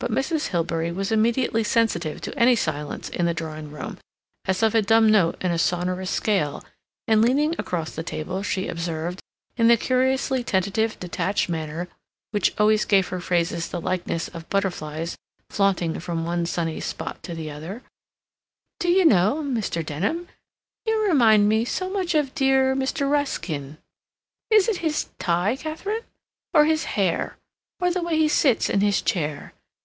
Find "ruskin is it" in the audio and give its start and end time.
23.08-24.78